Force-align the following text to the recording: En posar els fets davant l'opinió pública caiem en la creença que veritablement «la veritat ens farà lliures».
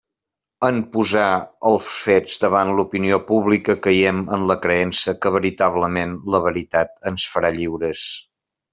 En 0.67 0.77
posar 0.95 1.25
els 1.71 1.89
fets 2.05 2.39
davant 2.45 2.71
l'opinió 2.79 3.21
pública 3.29 3.77
caiem 3.85 4.25
en 4.39 4.49
la 4.55 4.59
creença 4.67 5.17
que 5.27 5.35
veritablement 5.39 6.19
«la 6.37 6.45
veritat 6.51 6.99
ens 7.13 7.31
farà 7.37 7.57
lliures». 7.63 8.13